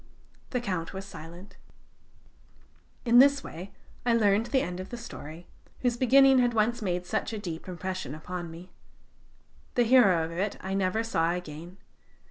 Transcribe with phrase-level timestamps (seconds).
[0.49, 1.57] The Count was silent.
[3.05, 3.71] In this way
[4.03, 5.45] I learned the end of the story,
[5.81, 8.71] whose beginning had once made such a deep impression upon me.
[9.75, 11.77] The hero of it I never saw again.